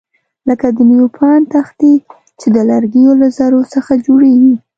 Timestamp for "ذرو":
3.37-3.61